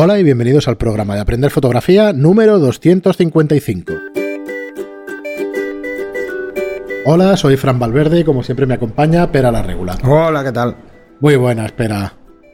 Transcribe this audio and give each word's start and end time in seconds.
Hola 0.00 0.16
y 0.20 0.22
bienvenidos 0.22 0.68
al 0.68 0.76
programa 0.76 1.16
de 1.16 1.22
Aprender 1.22 1.50
Fotografía 1.50 2.12
número 2.12 2.60
255. 2.60 3.94
Hola, 7.04 7.36
soy 7.36 7.56
Fran 7.56 7.80
Valverde 7.80 8.20
y 8.20 8.24
como 8.24 8.44
siempre 8.44 8.64
me 8.64 8.74
acompaña 8.74 9.32
Pera 9.32 9.50
la 9.50 9.60
Regular. 9.60 9.98
Hola, 10.04 10.44
¿qué 10.44 10.52
tal? 10.52 10.76
Muy 11.18 11.34
buena, 11.34 11.66
espera. 11.66 12.12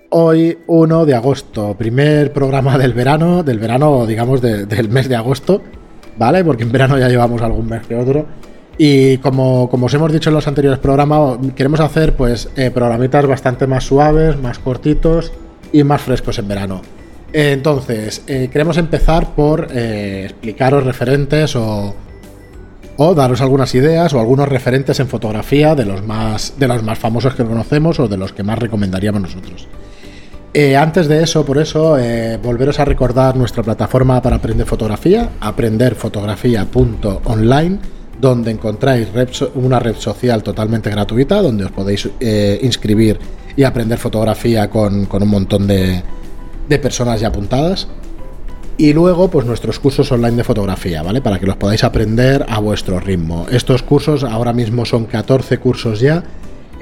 Hoy 0.08 0.56
1 0.66 1.04
de 1.04 1.14
agosto, 1.14 1.76
primer 1.76 2.32
programa 2.32 2.78
del 2.78 2.94
verano, 2.94 3.42
del 3.42 3.58
verano, 3.58 4.06
digamos, 4.06 4.40
del 4.40 4.88
mes 4.88 5.10
de 5.10 5.16
agosto, 5.16 5.60
¿vale? 6.16 6.42
Porque 6.44 6.62
en 6.62 6.72
verano 6.72 6.98
ya 6.98 7.10
llevamos 7.10 7.42
algún 7.42 7.68
mes 7.68 7.86
que 7.86 7.94
otro. 7.94 8.24
Y 8.78 9.18
como, 9.18 9.68
como 9.68 9.84
os 9.84 9.92
hemos 9.92 10.10
dicho 10.10 10.30
en 10.30 10.36
los 10.36 10.48
anteriores 10.48 10.80
programas, 10.80 11.36
queremos 11.54 11.80
hacer 11.80 12.16
pues 12.16 12.48
eh, 12.56 12.70
programitas 12.70 13.26
bastante 13.26 13.66
más 13.66 13.84
suaves, 13.84 14.40
más 14.40 14.58
cortitos 14.58 15.30
y 15.72 15.84
más 15.84 16.00
frescos 16.00 16.38
en 16.38 16.48
verano. 16.48 16.80
Entonces, 17.36 18.22
eh, 18.28 18.48
queremos 18.52 18.78
empezar 18.78 19.34
por 19.34 19.66
eh, 19.72 20.26
explicaros 20.26 20.84
referentes 20.84 21.56
o, 21.56 21.92
daros 22.96 23.40
algunas 23.40 23.74
ideas 23.74 24.14
o 24.14 24.20
algunos 24.20 24.48
referentes 24.48 25.00
en 25.00 25.08
fotografía 25.08 25.74
de 25.74 25.84
los 25.84 26.06
más, 26.06 26.54
de 26.56 26.68
los 26.68 26.84
más 26.84 26.96
famosos 26.96 27.34
que 27.34 27.44
conocemos 27.44 27.98
o 27.98 28.06
de 28.06 28.16
los 28.16 28.32
que 28.32 28.44
más 28.44 28.60
recomendaríamos 28.60 29.22
nosotros. 29.22 29.66
Eh, 30.54 30.76
antes 30.76 31.08
de 31.08 31.24
eso, 31.24 31.44
por 31.44 31.58
eso, 31.58 31.98
volveros 32.40 32.78
a 32.78 32.84
recordar 32.84 33.34
nuestra 33.34 33.64
plataforma 33.64 34.22
para 34.22 34.36
aprender 34.36 34.64
fotografía, 34.64 35.30
aprenderfotografía.online, 35.40 37.78
donde 38.20 38.52
encontráis 38.52 39.08
una 39.56 39.80
red 39.80 39.96
social 39.96 40.44
totalmente 40.44 40.88
gratuita, 40.88 41.42
donde 41.42 41.64
os 41.64 41.72
podéis 41.72 42.08
inscribir 42.62 43.18
y 43.56 43.64
aprender 43.64 43.98
fotografía 43.98 44.70
con 44.70 45.08
un 45.10 45.28
montón 45.28 45.66
de, 45.66 46.00
de 46.68 46.78
personas 46.78 47.20
ya 47.20 47.28
apuntadas. 47.28 47.88
Y 48.76 48.92
luego, 48.92 49.28
pues 49.28 49.46
nuestros 49.46 49.78
cursos 49.78 50.10
online 50.10 50.36
de 50.38 50.44
fotografía, 50.44 51.02
¿vale? 51.02 51.20
Para 51.20 51.38
que 51.38 51.46
los 51.46 51.56
podáis 51.56 51.84
aprender 51.84 52.44
a 52.48 52.58
vuestro 52.58 52.98
ritmo. 52.98 53.46
Estos 53.50 53.82
cursos 53.82 54.24
ahora 54.24 54.52
mismo 54.52 54.84
son 54.84 55.04
14 55.04 55.58
cursos 55.58 56.00
ya. 56.00 56.24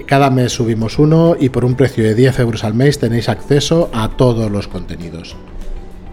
Cada 0.06 0.30
mes 0.30 0.52
subimos 0.52 0.98
uno 0.98 1.36
y 1.38 1.50
por 1.50 1.64
un 1.64 1.74
precio 1.74 2.02
de 2.02 2.14
10 2.14 2.40
euros 2.40 2.64
al 2.64 2.74
mes 2.74 2.98
tenéis 2.98 3.28
acceso 3.28 3.90
a 3.92 4.08
todos 4.16 4.50
los 4.50 4.68
contenidos. 4.68 5.36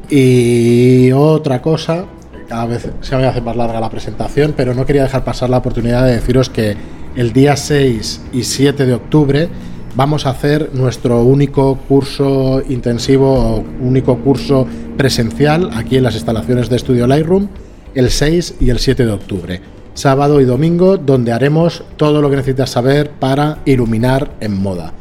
Y 0.10 1.12
otra 1.14 1.62
cosa, 1.62 2.06
cada 2.50 2.66
vez 2.66 2.90
se 3.02 3.16
me 3.16 3.26
hace 3.26 3.42
más 3.42 3.56
larga 3.56 3.80
la 3.80 3.90
presentación, 3.90 4.54
pero 4.58 4.74
no 4.74 4.86
quería 4.86 5.04
dejar 5.04 5.24
pasar 5.24 5.50
la 5.50 5.60
oportunidad 5.60 6.06
de 6.06 6.14
deciros 6.14 6.50
que 6.50 6.76
el 7.16 7.32
día 7.32 7.56
6 7.56 8.22
y 8.34 8.44
7 8.44 8.86
de 8.86 8.94
octubre 8.94 9.50
vamos 9.96 10.26
a 10.26 10.32
hacer 10.32 10.72
nuestro 10.74 11.24
único 11.24 11.78
curso 11.88 12.62
intensivo, 12.68 13.64
único 13.82 14.18
curso 14.20 14.68
presencial 14.98 15.70
aquí 15.74 15.98
en 15.98 16.04
las 16.04 16.16
instalaciones 16.16 16.70
de 16.70 16.76
Estudio 16.76 17.08
Lightroom 17.08 17.48
el 17.96 18.12
6 18.12 18.56
y 18.60 18.70
el 18.70 18.80
7 18.80 19.06
de 19.06 19.12
octubre, 19.12 19.62
sábado 19.94 20.42
y 20.42 20.46
domingo, 20.46 20.98
donde 20.98 21.32
haremos 21.32 21.84
todo 21.98 22.22
lo 22.22 22.30
que 22.30 22.36
necesitas 22.36 22.70
saber 22.70 23.10
para 23.10 23.60
iluminar 23.66 24.32
en 24.40 24.62
moda. 24.62 24.94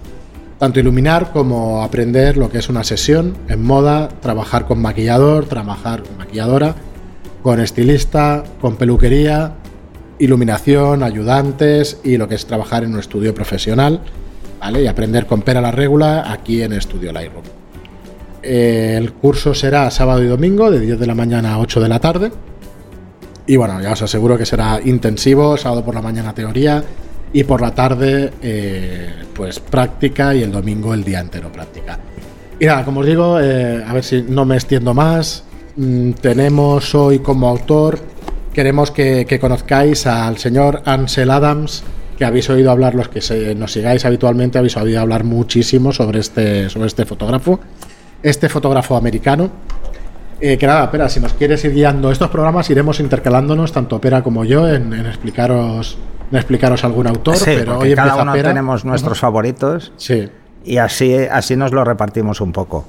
Tanto 0.58 0.80
iluminar 0.80 1.30
como 1.32 1.82
aprender 1.82 2.36
lo 2.36 2.50
que 2.50 2.58
es 2.58 2.68
una 2.68 2.82
sesión 2.82 3.36
en 3.48 3.62
moda, 3.62 4.08
trabajar 4.20 4.66
con 4.66 4.80
maquillador, 4.80 5.44
trabajar 5.44 6.02
con 6.02 6.16
maquilladora, 6.16 6.74
con 7.42 7.60
estilista, 7.60 8.42
con 8.60 8.76
peluquería, 8.76 9.52
iluminación, 10.18 11.04
ayudantes 11.04 12.00
y 12.02 12.16
lo 12.16 12.26
que 12.26 12.34
es 12.34 12.46
trabajar 12.46 12.82
en 12.82 12.94
un 12.94 12.98
estudio 12.98 13.34
profesional 13.34 14.00
y 14.80 14.86
aprender 14.86 15.26
con 15.26 15.42
pera 15.42 15.60
la 15.60 15.70
regula 15.70 16.30
aquí 16.30 16.62
en 16.62 16.72
Estudio 16.72 17.12
Lightroom. 17.12 17.44
el 18.42 19.12
curso 19.12 19.54
será 19.54 19.90
sábado 19.90 20.22
y 20.22 20.26
domingo, 20.26 20.70
de 20.70 20.80
10 20.80 20.98
de 20.98 21.06
la 21.06 21.14
mañana 21.14 21.54
a 21.54 21.58
8 21.58 21.80
de 21.80 21.88
la 21.88 21.98
tarde. 21.98 22.30
Y 23.46 23.56
bueno, 23.56 23.80
ya 23.80 23.92
os 23.92 24.02
aseguro 24.02 24.36
que 24.36 24.44
será 24.44 24.78
intensivo, 24.84 25.56
sábado 25.56 25.84
por 25.84 25.94
la 25.94 26.02
mañana 26.02 26.34
teoría 26.34 26.84
y 27.32 27.44
por 27.44 27.60
la 27.60 27.74
tarde 27.74 28.32
eh, 28.42 29.10
pues 29.34 29.58
práctica 29.58 30.34
y 30.34 30.42
el 30.42 30.52
domingo 30.52 30.92
el 30.92 31.02
día 31.02 31.20
entero 31.20 31.50
práctica. 31.50 31.98
Y 32.60 32.66
nada, 32.66 32.84
como 32.84 33.00
os 33.00 33.06
digo, 33.06 33.40
eh, 33.40 33.82
a 33.86 33.92
ver 33.92 34.04
si 34.04 34.22
no 34.22 34.44
me 34.44 34.56
extiendo 34.56 34.92
más, 34.92 35.44
mm, 35.76 36.12
tenemos 36.12 36.94
hoy 36.94 37.20
como 37.20 37.48
autor, 37.48 37.98
queremos 38.52 38.90
que, 38.90 39.24
que 39.26 39.38
conozcáis 39.38 40.06
al 40.06 40.38
señor 40.38 40.82
Ansel 40.84 41.30
Adams, 41.30 41.84
que 42.18 42.24
habéis 42.24 42.50
oído 42.50 42.72
hablar, 42.72 42.96
los 42.96 43.08
que 43.08 43.54
nos 43.54 43.72
sigáis 43.72 44.04
habitualmente, 44.04 44.58
habéis 44.58 44.76
oído 44.76 45.00
hablar 45.00 45.22
muchísimo 45.22 45.92
sobre 45.92 46.18
este, 46.18 46.68
sobre 46.68 46.88
este 46.88 47.04
fotógrafo, 47.04 47.60
este 48.22 48.48
fotógrafo 48.48 48.96
americano. 48.96 49.50
Eh, 50.40 50.58
que 50.58 50.66
nada, 50.66 50.84
espera, 50.84 51.08
si 51.08 51.20
nos 51.20 51.32
quieres 51.34 51.64
ir 51.64 51.72
guiando 51.72 52.10
estos 52.10 52.28
programas, 52.30 52.68
iremos 52.70 52.98
intercalándonos, 52.98 53.72
tanto 53.72 54.00
Pera 54.00 54.22
como 54.22 54.44
yo, 54.44 54.68
en, 54.68 54.92
explicaros 55.06 55.96
en 56.30 56.36
explicaros 56.36 56.84
algún 56.84 57.06
autor. 57.06 57.36
pero 57.44 57.78
hoy 57.78 57.94
cada 57.94 58.16
uno 58.16 58.32
tenemos 58.34 58.84
nuestros 58.84 59.20
favoritos. 59.20 59.92
Sí. 59.96 60.28
Y 60.64 60.78
así, 60.78 61.14
así 61.14 61.54
nos 61.54 61.72
lo 61.72 61.84
repartimos 61.84 62.40
un 62.40 62.52
poco. 62.52 62.84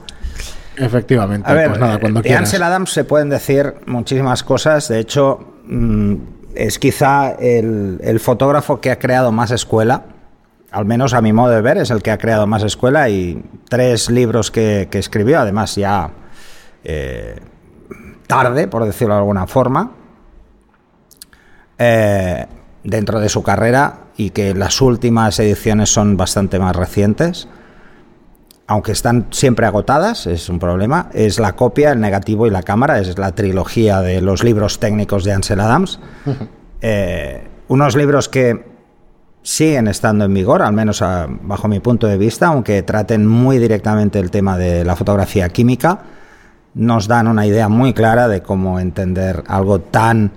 Efectivamente, 0.76 1.52
pues 1.54 1.80
nada, 1.80 2.00
cuando 2.00 2.22
de 2.22 2.36
Ansel 2.36 2.64
Adams 2.64 2.92
se 2.92 3.04
pueden 3.04 3.30
decir 3.30 3.76
muchísimas 3.86 4.44
cosas. 4.44 4.88
De 4.88 5.00
hecho, 5.00 5.54
mm, 5.68 6.16
es 6.56 6.80
quizá 6.80 7.32
el, 7.32 8.20
fotógrafo 8.20 8.82
que 8.82 8.92
ha 8.92 9.00
creado 9.00 9.32
más 9.32 9.52
escuela, 9.52 10.04
al 10.72 10.86
menos 10.86 11.14
a 11.14 11.22
mi 11.22 11.34
modo 11.34 11.52
de 11.52 11.62
ver, 11.62 11.78
es 11.78 11.90
el 11.90 12.02
que 12.02 12.12
ha 12.12 12.18
creado 12.18 12.48
más 12.48 12.64
escuela 12.64 13.10
y 13.10 13.44
tres 13.70 14.10
libros 14.10 14.52
que, 14.52 14.88
escribió, 14.92 15.40
además 15.40 15.76
ya 15.76 16.12
eh, 16.84 17.40
tarde, 18.28 18.68
por 18.68 18.86
decirlo 18.86 19.16
de 19.16 19.20
alguna 19.20 19.48
forma, 19.48 19.92
eh, 21.78 22.46
dentro 22.84 23.20
de 23.20 23.30
su 23.30 23.42
carrera 23.44 24.02
y 24.18 24.32
que 24.32 24.54
las 24.54 24.82
últimas 24.82 25.40
ediciones 25.40 25.90
son 25.90 26.18
bastante 26.18 26.60
más 26.60 26.76
recientes 26.76 27.48
aunque 28.70 28.92
están 28.92 29.26
siempre 29.32 29.66
agotadas, 29.66 30.28
es 30.28 30.48
un 30.48 30.60
problema, 30.60 31.10
es 31.14 31.40
la 31.40 31.54
copia, 31.56 31.92
el 31.92 32.00
negativo 32.00 32.46
y 32.46 32.52
la 32.52 32.62
cámara, 32.62 33.00
es 33.00 33.18
la 33.18 33.32
trilogía 33.32 34.02
de 34.02 34.22
los 34.22 34.44
libros 34.44 34.80
técnicos 34.80 35.24
de 35.24 35.34
Ansel 35.34 35.60
Adams. 35.60 36.00
Eh, 36.82 37.46
unos 37.68 37.98
libros 37.98 38.30
que 38.30 38.66
siguen 39.42 39.90
estando 39.90 40.24
en 40.24 40.34
vigor, 40.34 40.62
al 40.62 40.72
menos 40.72 41.04
bajo 41.42 41.68
mi 41.68 41.82
punto 41.82 42.08
de 42.08 42.18
vista, 42.18 42.48
aunque 42.48 42.84
traten 42.84 43.28
muy 43.28 43.58
directamente 43.58 44.18
el 44.18 44.32
tema 44.32 44.58
de 44.58 44.86
la 44.86 44.96
fotografía 44.96 45.50
química, 45.50 46.00
nos 46.76 47.10
dan 47.10 47.28
una 47.28 47.46
idea 47.46 47.68
muy 47.68 47.94
clara 47.94 48.30
de 48.30 48.42
cómo 48.42 48.80
entender 48.80 49.44
algo 49.48 49.82
tan 49.82 50.32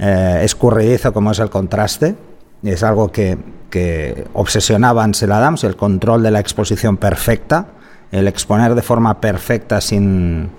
eh, 0.00 0.40
escurridizo 0.42 1.12
como 1.12 1.30
es 1.30 1.38
el 1.38 1.48
contraste. 1.48 2.16
Es 2.64 2.82
algo 2.82 3.12
que 3.12 3.38
que 3.74 4.28
obsesionaba 4.34 5.02
a 5.02 5.04
Ansel 5.04 5.32
Adams, 5.32 5.64
el 5.64 5.74
control 5.74 6.22
de 6.22 6.30
la 6.30 6.38
exposición 6.38 6.96
perfecta, 6.96 7.66
el 8.14 8.28
exponer 8.28 8.76
de 8.76 8.82
forma 8.82 9.20
perfecta 9.20 9.80
sin, 9.80 10.50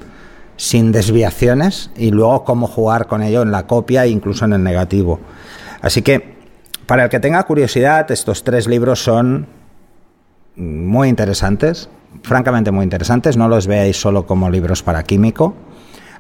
sin 0.58 0.92
desviaciones 0.92 1.90
y 1.96 2.12
luego 2.12 2.44
cómo 2.44 2.68
jugar 2.68 3.08
con 3.08 3.24
ello 3.24 3.42
en 3.44 3.52
la 3.52 3.66
copia 3.66 4.04
e 4.04 4.10
incluso 4.10 4.44
en 4.44 4.54
el 4.54 4.64
negativo. 4.64 5.22
Así 5.82 6.02
que, 6.02 6.36
para 6.86 7.06
el 7.06 7.10
que 7.10 7.22
tenga 7.22 7.42
curiosidad, 7.44 8.12
estos 8.12 8.44
tres 8.44 8.68
libros 8.68 9.02
son 9.02 9.48
muy 10.58 11.08
interesantes, 11.08 11.90
francamente 12.24 12.72
muy 12.72 12.84
interesantes, 12.84 13.38
no 13.38 13.48
los 13.48 13.68
veáis 13.68 14.00
solo 14.00 14.26
como 14.26 14.50
libros 14.50 14.84
para 14.84 15.04
químico, 15.04 15.56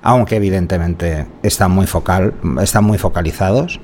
aunque 0.01 0.37
evidentemente 0.37 1.27
están 1.43 1.71
muy, 1.71 1.85
focal, 1.85 2.33
están 2.61 2.85
muy 2.85 2.97
focalizados. 2.97 3.81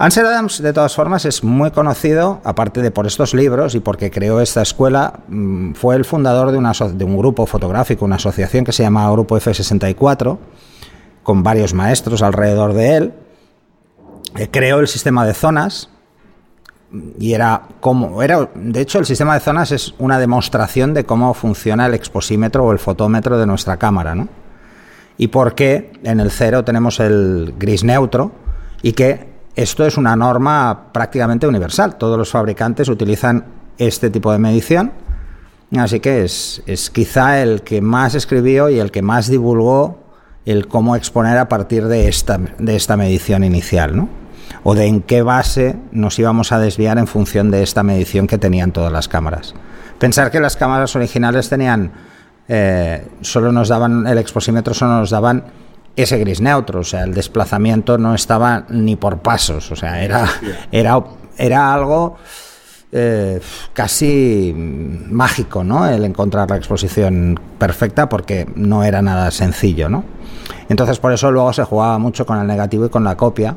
Ansel 0.00 0.26
Adams, 0.26 0.62
de 0.62 0.72
todas 0.72 0.94
formas, 0.94 1.24
es 1.24 1.42
muy 1.42 1.72
conocido, 1.72 2.40
aparte 2.44 2.80
de 2.82 2.92
por 2.92 3.08
estos 3.08 3.34
libros 3.34 3.74
y 3.74 3.80
porque 3.80 4.12
creó 4.12 4.40
esta 4.40 4.62
escuela, 4.62 5.20
mm, 5.26 5.72
fue 5.72 5.96
el 5.96 6.04
fundador 6.04 6.52
de, 6.52 6.92
de 6.94 7.04
un 7.04 7.18
grupo 7.18 7.46
fotográfico, 7.46 8.04
una 8.04 8.14
asociación 8.14 8.64
que 8.64 8.70
se 8.70 8.84
llama 8.84 9.10
Grupo 9.10 9.36
F64, 9.36 10.38
con 11.24 11.42
varios 11.42 11.74
maestros 11.74 12.22
alrededor 12.22 12.74
de 12.74 12.96
él. 12.96 13.14
Eh, 14.36 14.48
creó 14.52 14.78
el 14.78 14.86
sistema 14.86 15.26
de 15.26 15.34
zonas, 15.34 15.90
y 17.18 17.32
era 17.32 17.62
como 17.80 18.22
era 18.22 18.48
de 18.54 18.80
hecho 18.80 18.98
el 18.98 19.04
sistema 19.04 19.34
de 19.34 19.40
zonas 19.40 19.72
es 19.72 19.94
una 19.98 20.18
demostración 20.18 20.94
de 20.94 21.04
cómo 21.04 21.34
funciona 21.34 21.84
el 21.84 21.92
exposímetro 21.92 22.64
o 22.64 22.72
el 22.72 22.78
fotómetro 22.78 23.38
de 23.38 23.44
nuestra 23.44 23.76
cámara 23.76 24.14
¿no? 24.14 24.26
y 25.18 25.28
por 25.28 25.54
qué 25.54 25.92
en 26.02 26.18
el 26.18 26.30
cero 26.30 26.64
tenemos 26.64 26.98
el 26.98 27.54
gris 27.58 27.84
neutro 27.84 28.32
y 28.80 28.92
que 28.92 29.37
esto 29.58 29.84
es 29.84 29.96
una 29.96 30.14
norma 30.14 30.92
prácticamente 30.92 31.48
universal. 31.48 31.96
Todos 31.96 32.16
los 32.16 32.30
fabricantes 32.30 32.88
utilizan 32.88 33.44
este 33.76 34.08
tipo 34.08 34.30
de 34.30 34.38
medición. 34.38 34.92
Así 35.76 35.98
que 35.98 36.22
es, 36.22 36.62
quizá 36.94 37.42
el 37.42 37.62
que 37.62 37.80
más 37.80 38.14
escribió 38.14 38.70
y 38.70 38.78
el 38.78 38.92
que 38.92 39.02
más 39.02 39.28
divulgó 39.28 39.98
el 40.46 40.68
cómo 40.68 40.94
exponer 40.94 41.38
a 41.38 41.48
partir 41.48 41.88
de 41.88 42.06
esta, 42.06 42.38
de 42.38 42.76
esta 42.76 42.96
medición 42.96 43.42
inicial, 43.42 43.96
¿no? 43.96 44.08
O 44.62 44.76
de 44.76 44.86
en 44.86 45.02
qué 45.02 45.22
base 45.22 45.74
nos 45.90 46.16
íbamos 46.20 46.52
a 46.52 46.60
desviar 46.60 46.96
en 46.96 47.08
función 47.08 47.50
de 47.50 47.64
esta 47.64 47.82
medición 47.82 48.28
que 48.28 48.38
tenían 48.38 48.70
todas 48.70 48.92
las 48.92 49.08
cámaras. 49.08 49.56
Pensar 49.98 50.30
que 50.30 50.38
las 50.38 50.54
cámaras 50.54 50.94
originales 50.94 51.48
tenían 51.48 51.90
eh, 52.46 53.08
solo 53.22 53.50
nos 53.50 53.68
daban, 53.68 54.06
el 54.06 54.18
exposímetro 54.18 54.72
solo 54.72 55.00
nos 55.00 55.10
daban 55.10 55.44
ese 56.02 56.18
gris 56.18 56.40
neutro, 56.40 56.80
o 56.80 56.84
sea, 56.84 57.02
el 57.02 57.12
desplazamiento 57.12 57.98
no 57.98 58.14
estaba 58.14 58.66
ni 58.68 58.96
por 58.96 59.18
pasos, 59.18 59.70
o 59.72 59.76
sea, 59.76 60.02
era, 60.02 60.28
era, 60.72 61.02
era 61.36 61.74
algo 61.74 62.16
eh, 62.92 63.40
casi 63.72 64.54
mágico, 64.56 65.64
¿no? 65.64 65.86
El 65.86 66.04
encontrar 66.04 66.48
la 66.48 66.56
exposición 66.56 67.38
perfecta 67.58 68.08
porque 68.08 68.46
no 68.54 68.84
era 68.84 69.02
nada 69.02 69.30
sencillo, 69.30 69.88
¿no? 69.88 70.04
Entonces 70.68 70.98
por 70.98 71.12
eso 71.12 71.30
luego 71.32 71.52
se 71.52 71.64
jugaba 71.64 71.98
mucho 71.98 72.24
con 72.24 72.38
el 72.38 72.46
negativo 72.46 72.86
y 72.86 72.88
con 72.90 73.04
la 73.04 73.16
copia 73.16 73.56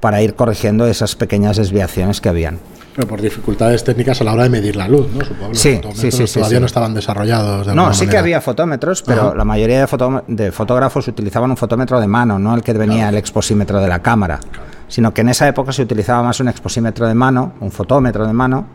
para 0.00 0.20
ir 0.22 0.34
corrigiendo 0.34 0.86
esas 0.86 1.16
pequeñas 1.16 1.56
desviaciones 1.56 2.20
que 2.20 2.28
habían. 2.28 2.58
Pero 2.94 3.06
por 3.06 3.20
dificultades 3.20 3.84
técnicas 3.84 4.20
a 4.20 4.24
la 4.24 4.32
hora 4.32 4.42
de 4.42 4.50
medir 4.50 4.74
la 4.74 4.88
luz, 4.88 5.06
¿no? 5.14 5.24
Supongo 5.24 5.54
sí, 5.54 5.80
sí, 5.94 6.10
sí, 6.10 6.24
todavía 6.34 6.58
no 6.58 6.66
estaban 6.66 6.92
desarrollados. 6.92 7.66
De 7.66 7.74
no, 7.74 7.94
sí 7.94 8.06
que 8.08 8.18
había 8.18 8.40
fotómetros, 8.40 9.02
pero 9.02 9.34
la 9.34 9.44
mayoría 9.44 9.86
de, 10.26 10.52
fotógrafos 10.52 11.06
utilizaban 11.06 11.50
un 11.50 11.56
fotómetro 11.56 12.00
de 12.00 12.08
mano, 12.08 12.38
no 12.38 12.54
el 12.54 12.62
que 12.62 12.72
venía 12.72 13.08
el 13.08 13.16
exposímetro 13.16 13.80
de 13.80 13.88
la 13.88 14.00
cámara, 14.00 14.40
sino 14.88 15.14
que 15.14 15.20
en 15.20 15.28
esa 15.28 15.46
época 15.46 15.72
se 15.72 15.82
utilizaba 15.82 16.22
más 16.22 16.40
un 16.40 16.48
exposímetro 16.48 17.06
de 17.06 17.14
mano, 17.14 17.52
un 17.60 17.70
fotómetro 17.70 18.26
de 18.26 18.32
mano, 18.32 18.66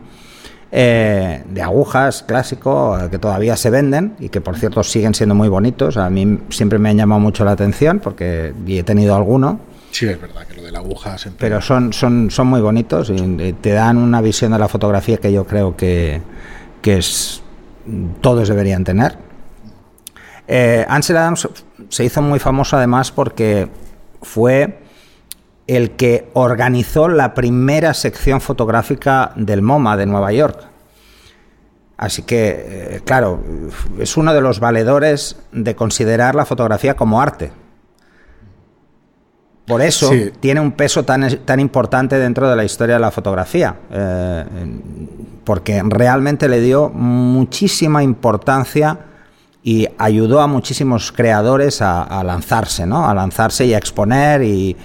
eh, 0.72 1.44
de 1.48 1.62
agujas 1.62 2.24
clásico 2.26 2.98
que 3.10 3.18
todavía 3.18 3.56
se 3.56 3.70
venden 3.70 4.16
y 4.18 4.30
que 4.30 4.40
por 4.40 4.56
cierto 4.56 4.82
siguen 4.82 5.14
siendo 5.14 5.34
muy 5.34 5.48
bonitos. 5.48 5.96
A 5.98 6.08
mí 6.08 6.40
siempre 6.48 6.78
me 6.78 6.88
han 6.88 6.96
llamado 6.96 7.20
mucho 7.20 7.44
la 7.44 7.52
atención 7.52 8.00
porque 8.00 8.52
he 8.66 8.82
tenido 8.82 9.14
alguno 9.14 9.60
Sí, 9.90 10.06
es 10.06 10.20
verdad 10.20 10.46
que 10.46 10.54
lo 10.54 10.62
de 10.62 10.72
la 10.72 10.80
aguja 10.80 11.16
Pero 11.38 11.60
son, 11.60 11.92
son, 11.92 12.30
son 12.30 12.46
muy 12.48 12.60
bonitos 12.60 13.10
y 13.10 13.52
te 13.54 13.70
dan 13.70 13.96
una 13.96 14.20
visión 14.20 14.52
de 14.52 14.58
la 14.58 14.68
fotografía 14.68 15.16
que 15.16 15.32
yo 15.32 15.46
creo 15.46 15.76
que, 15.76 16.20
que 16.82 16.98
es, 16.98 17.42
todos 18.20 18.48
deberían 18.48 18.84
tener. 18.84 19.16
Eh, 20.48 20.84
Ansel 20.88 21.16
Adams 21.16 21.48
se 21.88 22.04
hizo 22.04 22.22
muy 22.22 22.38
famoso 22.38 22.76
además 22.76 23.10
porque 23.10 23.68
fue 24.22 24.80
el 25.66 25.92
que 25.92 26.28
organizó 26.34 27.08
la 27.08 27.34
primera 27.34 27.94
sección 27.94 28.40
fotográfica 28.40 29.32
del 29.34 29.62
MoMA 29.62 29.96
de 29.96 30.06
Nueva 30.06 30.32
York. 30.32 30.68
Así 31.96 32.22
que, 32.22 32.66
eh, 32.68 33.00
claro, 33.04 33.42
es 33.98 34.16
uno 34.16 34.34
de 34.34 34.40
los 34.42 34.60
valedores 34.60 35.36
de 35.52 35.74
considerar 35.74 36.34
la 36.34 36.44
fotografía 36.44 36.94
como 36.94 37.20
arte. 37.20 37.52
Por 39.66 39.82
eso 39.82 40.10
tiene 40.38 40.60
un 40.60 40.72
peso 40.72 41.04
tan, 41.04 41.38
tan 41.44 41.58
importante 41.58 42.18
dentro 42.18 42.48
de 42.48 42.54
la 42.54 42.64
historia 42.64 42.94
de 42.94 43.00
la 43.00 43.10
fotografía, 43.10 43.74
eh, 43.90 44.44
porque 45.42 45.82
realmente 45.84 46.48
le 46.48 46.60
dio 46.60 46.88
muchísima 46.88 48.02
importancia 48.02 48.98
y 49.64 49.88
ayudó 49.98 50.40
a 50.40 50.46
muchísimos 50.46 51.10
creadores 51.10 51.82
a, 51.82 52.22
lanzarse, 52.22 52.86
¿no? 52.86 53.08
A 53.08 53.14
lanzarse 53.14 53.66
y 53.66 53.74
a 53.74 53.78
exponer 53.78 54.42
y, 54.42 54.76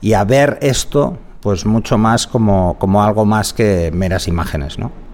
y, 0.00 0.12
a 0.14 0.24
ver 0.24 0.58
esto, 0.60 1.16
pues 1.40 1.64
mucho 1.64 1.96
más 1.96 2.26
como, 2.26 2.76
como 2.80 3.04
algo 3.04 3.24
más 3.24 3.52
que 3.52 3.92
meras 3.94 4.26
imágenes, 4.26 4.76
¿no? 4.76 5.05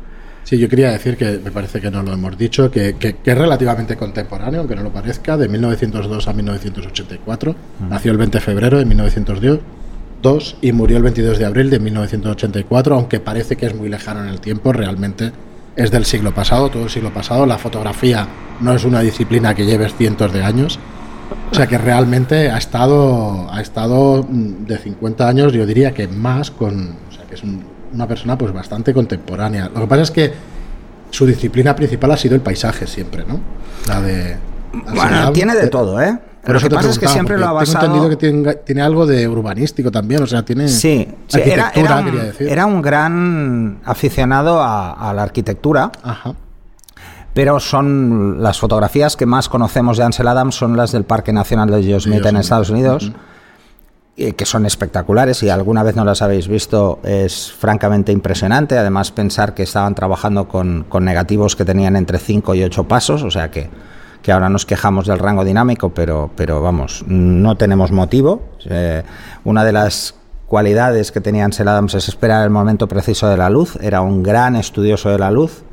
Sí, 0.44 0.58
yo 0.58 0.68
quería 0.68 0.90
decir 0.90 1.16
que 1.16 1.38
me 1.38 1.50
parece 1.50 1.80
que 1.80 1.90
no 1.90 2.02
lo 2.02 2.12
hemos 2.12 2.36
dicho, 2.36 2.70
que, 2.70 2.96
es 3.00 3.38
relativamente 3.38 3.96
contemporáneo, 3.96 4.60
aunque 4.60 4.74
no 4.74 4.82
lo 4.82 4.92
parezca, 4.92 5.36
de 5.36 5.48
1902 5.48 6.28
a 6.28 6.32
1984. 6.32 7.52
Mm. 7.52 7.88
Nació 7.88 8.12
el 8.12 8.18
20 8.18 8.38
de 8.38 8.44
febrero 8.44 8.78
de 8.78 8.84
1902 8.84 10.56
y 10.60 10.72
murió 10.72 10.96
el 10.96 11.02
22 11.04 11.38
de 11.38 11.44
abril 11.44 11.70
de 11.70 11.78
1984, 11.78 12.94
aunque 12.94 13.20
parece 13.20 13.56
que 13.56 13.66
es 13.66 13.74
muy 13.74 13.88
lejano 13.88 14.22
en 14.22 14.28
el 14.28 14.40
tiempo, 14.40 14.72
realmente 14.72 15.32
es 15.76 15.90
del 15.90 16.04
siglo 16.04 16.34
pasado, 16.34 16.70
todo 16.70 16.84
el 16.84 16.90
siglo 16.90 17.12
pasado. 17.12 17.46
La 17.46 17.58
fotografía 17.58 18.26
no 18.60 18.74
es 18.74 18.84
una 18.84 19.00
disciplina 19.00 19.54
que 19.54 19.64
lleve 19.64 19.88
cientos 19.88 20.32
de 20.32 20.42
años. 20.42 20.78
O 21.50 21.54
sea 21.54 21.66
que 21.66 21.78
realmente 21.78 22.50
ha 22.50 22.58
estado, 22.58 23.50
ha 23.50 23.60
estado 23.60 24.26
mm, 24.28 24.66
de 24.66 24.78
50 24.78 25.28
años, 25.28 25.52
yo 25.52 25.66
diría 25.66 25.92
que 25.92 26.08
más, 26.08 26.50
con, 26.50 26.96
o 27.08 27.12
sea 27.12 27.24
que 27.24 27.34
es 27.34 27.42
un, 27.42 27.64
una 27.92 28.06
persona 28.06 28.36
pues 28.36 28.52
bastante 28.52 28.92
contemporánea. 28.92 29.70
Lo 29.72 29.80
que 29.80 29.86
pasa 29.86 30.02
es 30.02 30.10
que 30.10 30.32
su 31.10 31.26
disciplina 31.26 31.76
principal 31.76 32.10
ha 32.12 32.16
sido 32.16 32.34
el 32.34 32.40
paisaje 32.40 32.86
siempre, 32.86 33.24
¿no? 33.26 33.40
La 33.86 34.00
de... 34.00 34.36
Bueno, 34.94 35.32
tiene 35.32 35.54
de 35.54 35.68
todo, 35.68 36.00
¿eh? 36.00 36.18
Pero 36.42 36.58
lo 36.58 36.68
que 36.68 36.74
pasa 36.74 36.90
es 36.90 36.98
que 36.98 37.06
siempre 37.06 37.38
lo 37.38 37.46
ha 37.46 37.52
basado... 37.52 37.86
Tengo 37.86 38.10
entendido 38.10 38.50
que 38.50 38.56
tiene, 38.64 38.82
algo 38.82 39.06
de 39.06 39.28
urbanístico 39.28 39.90
también, 39.90 40.22
o 40.22 40.26
sea, 40.26 40.42
tiene 40.44 40.68
sí, 40.68 41.06
era, 41.32 41.70
quería 41.70 42.02
decir. 42.02 42.48
Era 42.48 42.66
un 42.66 42.82
gran 42.82 43.80
aficionado 43.84 44.60
a, 44.60 45.12
la 45.14 45.22
arquitectura. 45.22 45.92
Ajá. 46.02 46.34
Pero 47.34 47.60
son 47.60 48.42
las 48.42 48.58
fotografías 48.58 49.16
que 49.16 49.24
más 49.24 49.48
conocemos 49.48 49.96
de 49.96 50.04
Ansel 50.04 50.28
Adams 50.28 50.54
son 50.54 50.76
las 50.76 50.92
del 50.92 51.04
Parque 51.04 51.32
Nacional 51.32 51.70
de 51.70 51.82
Yosemite 51.84 52.28
en 52.28 52.36
Estados 52.36 52.68
Unidos 52.70 53.12
que 54.14 54.44
son 54.44 54.66
espectaculares 54.66 55.42
y 55.42 55.48
alguna 55.48 55.82
vez 55.82 55.96
no 55.96 56.04
las 56.04 56.20
habéis 56.20 56.46
visto 56.46 57.00
es 57.02 57.50
francamente 57.50 58.12
impresionante. 58.12 58.76
Además, 58.76 59.10
pensar 59.10 59.54
que 59.54 59.62
estaban 59.62 59.94
trabajando 59.94 60.48
con, 60.48 60.86
negativos 61.00 61.56
que 61.56 61.64
tenían 61.64 61.96
entre 61.96 62.18
5 62.18 62.54
y 62.54 62.62
8 62.64 62.84
pasos, 62.84 63.22
o 63.22 63.30
sea 63.30 63.50
que, 63.50 63.70
que, 64.22 64.30
ahora 64.30 64.48
nos 64.48 64.66
quejamos 64.66 65.06
del 65.06 65.18
rango 65.18 65.44
dinámico, 65.44 65.94
pero, 65.94 66.30
pero 66.36 66.60
vamos, 66.60 67.04
no 67.06 67.56
tenemos 67.56 67.90
motivo. 67.90 68.42
Eh, 68.68 69.02
una 69.44 69.64
de 69.64 69.72
las 69.72 70.14
cualidades 70.46 71.10
que 71.10 71.22
tenía 71.22 71.46
Ansel 71.46 71.68
Adams 71.68 71.94
es 71.94 72.08
esperar 72.08 72.44
el 72.44 72.50
momento 72.50 72.86
preciso 72.86 73.28
de 73.28 73.38
la 73.38 73.48
luz, 73.48 73.76
era 73.80 74.02
un 74.02 74.22
gran 74.22 74.56
estudioso 74.56 75.08
de 75.08 75.18
la 75.18 75.30
luz 75.30 75.64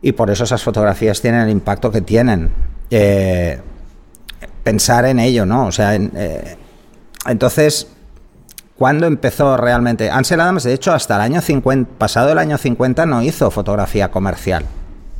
y 0.00 0.12
por 0.12 0.30
eso 0.30 0.44
esas 0.44 0.62
fotografías 0.62 1.20
tienen 1.20 1.42
el 1.42 1.50
impacto 1.50 1.90
que 1.90 2.00
tienen. 2.00 2.50
Eh, 2.90 3.60
pensar 4.64 5.04
en 5.04 5.18
ello, 5.18 5.46
¿no? 5.46 5.66
O 5.66 5.72
sea, 5.72 5.94
en, 5.94 6.10
eh, 6.16 6.56
entonces, 7.26 7.88
¿cuándo 8.76 9.06
empezó 9.06 9.56
realmente? 9.56 10.10
Ansel 10.10 10.40
Adams, 10.40 10.64
de 10.64 10.74
hecho, 10.74 10.92
hasta 10.92 11.16
el 11.16 11.20
año 11.22 11.40
50, 11.40 11.98
pasado 11.98 12.30
el 12.32 12.38
año 12.38 12.58
50, 12.58 13.06
no 13.06 13.22
hizo 13.22 13.50
fotografía 13.50 14.10
comercial. 14.10 14.64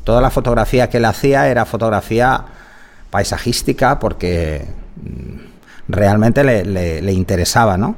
Toda 0.05 0.21
la 0.21 0.31
fotografía 0.31 0.89
que 0.89 0.97
él 0.97 1.05
hacía 1.05 1.49
era 1.49 1.65
fotografía 1.65 2.45
paisajística 3.11 3.99
porque 4.01 4.67
mm, 4.97 5.93
realmente 5.93 6.43
le, 6.43 7.13
interesaba, 7.13 7.77
¿no? 7.77 7.95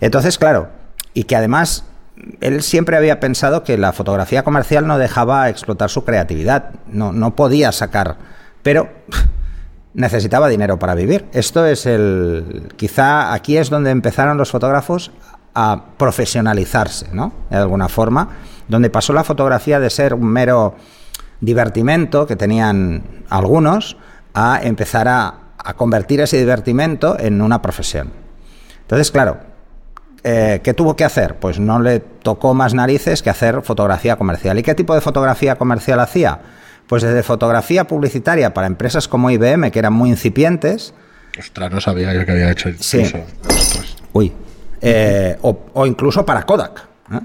Entonces, 0.00 0.36
claro, 0.36 0.68
y 1.14 1.24
que 1.24 1.36
además 1.36 1.84
él 2.40 2.62
siempre 2.62 2.96
había 2.96 3.20
pensado 3.20 3.62
que 3.64 3.78
la 3.78 3.92
fotografía 3.92 4.42
comercial 4.42 4.86
no 4.86 4.98
dejaba 4.98 5.48
explotar 5.48 5.88
su 5.88 6.04
creatividad, 6.04 6.70
no, 6.88 7.12
no 7.12 7.34
podía 7.34 7.72
sacar, 7.72 8.16
pero 8.62 8.90
necesitaba 9.98 10.48
dinero 10.48 10.78
para 10.78 10.94
vivir. 10.94 11.26
Esto 11.32 11.66
es 11.66 11.84
el. 11.84 12.72
Quizá 12.76 13.34
aquí 13.34 13.56
es 13.56 13.68
donde 13.68 13.90
empezaron 13.90 14.38
los 14.38 14.50
fotógrafos 14.50 15.10
a 15.54 15.86
profesionalizarse, 15.96 17.08
¿no? 17.12 17.32
De 17.50 17.56
alguna 17.56 17.88
forma, 17.88 18.28
donde 18.68 18.90
pasó 18.90 19.12
la 19.12 19.24
fotografía 19.24 19.80
de 19.80 19.90
ser 19.90 20.14
un 20.14 20.26
mero 20.26 20.76
divertimento 21.40 22.26
que 22.26 22.36
tenían 22.36 23.24
algunos 23.28 23.96
a 24.34 24.60
empezar 24.62 25.08
a, 25.08 25.34
convertir 25.76 26.22
ese 26.22 26.38
divertimento 26.38 27.18
en 27.18 27.42
una 27.42 27.60
profesión. 27.60 28.10
Entonces, 28.80 29.10
claro, 29.10 29.36
eh, 30.24 30.60
¿qué 30.64 30.72
tuvo 30.72 30.96
que 30.96 31.04
hacer? 31.04 31.34
Pues 31.38 31.60
no 31.60 31.78
le 31.78 32.00
tocó 32.00 32.54
más 32.54 32.72
narices 32.72 33.22
que 33.22 33.28
hacer 33.28 33.60
fotografía 33.60 34.16
comercial. 34.16 34.58
¿Y 34.58 34.62
qué 34.62 34.74
tipo 34.74 34.94
de 34.94 35.02
fotografía 35.02 35.56
comercial 35.56 36.00
hacía? 36.00 36.40
Pues 36.88 37.02
desde 37.02 37.22
fotografía 37.22 37.86
publicitaria 37.86 38.54
para 38.54 38.66
empresas 38.66 39.06
como 39.06 39.30
IBM, 39.30 39.70
que 39.70 39.78
eran 39.78 39.92
muy 39.92 40.10
incipientes. 40.10 40.94
Ostras, 41.38 41.70
no 41.70 41.80
sabía 41.80 42.12
yo 42.14 42.24
que 42.24 42.32
había 42.32 42.50
hecho 42.50 42.70
sí. 42.80 43.04
Uy. 44.12 44.32
Eh, 44.80 45.36
o, 45.42 45.86
incluso 45.86 46.24
para 46.24 46.44
Kodak. 46.44 46.88
¿eh? 47.12 47.20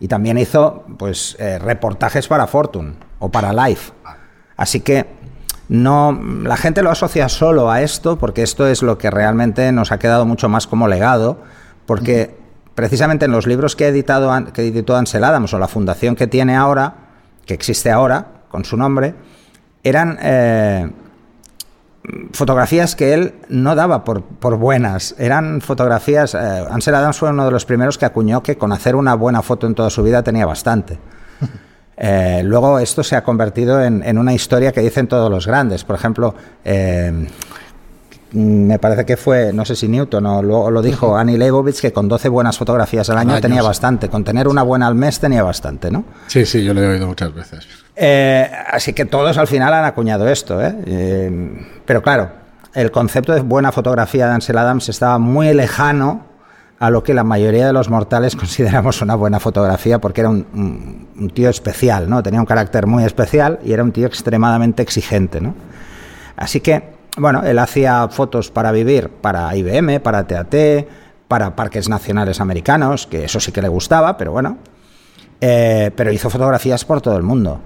Y 0.00 0.08
también 0.08 0.38
hizo 0.38 0.84
pues 0.98 1.36
eh, 1.38 1.58
reportajes 1.58 2.26
para 2.26 2.46
Fortune 2.46 2.94
o 3.18 3.28
para 3.30 3.52
Life. 3.52 3.92
Así 4.56 4.80
que 4.80 5.06
no 5.68 6.12
la 6.44 6.56
gente 6.56 6.82
lo 6.82 6.90
asocia 6.90 7.28
solo 7.28 7.70
a 7.70 7.82
esto 7.82 8.18
porque 8.18 8.42
esto 8.42 8.66
es 8.66 8.82
lo 8.82 8.98
que 8.98 9.10
realmente 9.10 9.72
nos 9.72 9.92
ha 9.92 9.98
quedado 9.98 10.26
mucho 10.26 10.48
más 10.48 10.66
como 10.66 10.88
legado 10.88 11.42
porque 11.86 12.36
precisamente 12.74 13.24
en 13.24 13.30
los 13.30 13.46
libros 13.46 13.76
que 13.76 13.86
ha 13.86 13.88
editado 13.88 14.52
que 14.52 14.66
editó 14.66 14.96
Ansel 14.96 15.24
Adams 15.24 15.54
o 15.54 15.58
la 15.58 15.68
fundación 15.68 16.14
que 16.14 16.26
tiene 16.26 16.56
ahora 16.56 16.94
que 17.46 17.54
existe 17.54 17.90
ahora 17.90 18.41
con 18.52 18.64
su 18.64 18.76
nombre, 18.76 19.14
eran 19.82 20.18
eh, 20.22 20.88
fotografías 22.32 22.94
que 22.94 23.14
él 23.14 23.34
no 23.48 23.74
daba 23.74 24.04
por, 24.04 24.56
buenas. 24.56 25.16
Eran 25.18 25.60
fotografías. 25.60 26.34
Eh, 26.34 26.38
Ansel 26.70 26.94
Adams 26.94 27.18
fue 27.18 27.30
uno 27.30 27.44
de 27.46 27.50
los 27.50 27.64
primeros 27.64 27.98
que 27.98 28.04
acuñó 28.04 28.42
que 28.42 28.56
con 28.56 28.70
hacer 28.72 28.94
una 28.94 29.14
buena 29.14 29.42
foto 29.42 29.66
en 29.66 29.74
toda 29.74 29.90
su 29.90 30.04
vida 30.04 30.22
tenía 30.22 30.46
bastante. 30.46 30.98
Eh, 31.94 32.40
luego 32.42 32.80
esto 32.80 33.04
se 33.04 33.14
ha 33.14 33.22
convertido 33.22 33.80
en, 33.80 34.18
una 34.18 34.32
historia 34.32 34.72
que 34.72 34.80
dicen 34.80 35.06
todos 35.06 35.30
los 35.30 35.46
grandes. 35.46 35.84
Por 35.84 35.94
ejemplo, 35.94 36.34
mm, 36.64 37.26
me 38.32 38.78
parece 38.78 39.04
que 39.04 39.16
fue, 39.16 39.52
no 39.52 39.64
sé 39.64 39.76
si 39.76 39.88
Newton 39.88 40.24
o 40.26 40.42
lo, 40.42 40.70
lo 40.70 40.82
dijo 40.82 41.16
Annie 41.16 41.36
Leibovitz, 41.36 41.80
que 41.80 41.92
con 41.92 42.08
12 42.08 42.28
buenas 42.28 42.56
fotografías 42.56 43.08
al 43.10 43.18
año 43.18 43.40
tenía 43.40 43.62
bastante. 43.62 44.08
Con 44.08 44.24
tener 44.24 44.48
una 44.48 44.62
buena 44.62 44.86
al 44.86 44.94
mes 44.94 45.20
tenía 45.20 45.42
bastante, 45.42 45.90
¿no? 45.90 46.04
Sí, 46.26 46.46
sí, 46.46 46.64
yo 46.64 46.72
lo 46.72 46.82
he 46.82 46.86
oído 46.86 47.06
muchas 47.06 47.34
veces. 47.34 47.66
Eh, 47.94 48.50
así 48.70 48.92
que 48.92 49.04
todos 49.04 49.36
al 49.36 49.46
final 49.46 49.74
han 49.74 49.84
acuñado 49.84 50.28
esto, 50.28 50.62
¿eh? 50.62 50.74
Eh, 50.86 51.66
pero 51.84 52.02
claro, 52.02 52.30
el 52.74 52.90
concepto 52.90 53.32
de 53.34 53.40
buena 53.40 53.70
fotografía 53.70 54.26
de 54.26 54.32
Ansel 54.32 54.56
Adams 54.56 54.88
estaba 54.88 55.18
muy 55.18 55.52
lejano 55.52 56.24
a 56.78 56.90
lo 56.90 57.04
que 57.04 57.14
la 57.14 57.22
mayoría 57.22 57.66
de 57.66 57.72
los 57.72 57.90
mortales 57.90 58.34
consideramos 58.36 59.02
una 59.02 59.14
buena 59.14 59.40
fotografía 59.40 60.00
porque 60.00 60.22
era 60.22 60.30
un, 60.30 61.08
un, 61.16 61.30
tío 61.30 61.50
especial, 61.50 62.08
¿no? 62.08 62.22
Tenía 62.22 62.40
un 62.40 62.46
carácter 62.46 62.86
muy 62.86 63.04
especial 63.04 63.60
y 63.62 63.72
era 63.72 63.82
un 63.82 63.92
tío 63.92 64.06
extremadamente 64.06 64.82
exigente, 64.82 65.40
¿no? 65.40 65.54
Así 66.34 66.60
que, 66.60 67.01
bueno, 67.16 67.42
él 67.44 67.58
hacía 67.58 68.08
fotos 68.08 68.50
para 68.50 68.72
vivir 68.72 69.08
para 69.08 69.54
IBM, 69.56 70.00
para 70.00 70.26
TAT, 70.26 70.54
para 71.28 71.54
parques 71.56 71.88
nacionales 71.88 72.40
americanos, 72.40 73.06
que 73.06 73.24
eso 73.24 73.40
sí 73.40 73.52
que 73.52 73.62
le 73.62 73.68
gustaba, 73.68 74.16
pero 74.16 74.32
bueno. 74.32 74.58
Eh, 75.40 75.90
pero 75.96 76.12
hizo 76.12 76.30
fotografías 76.30 76.84
por 76.84 77.00
todo 77.00 77.16
el 77.16 77.22
mundo, 77.24 77.60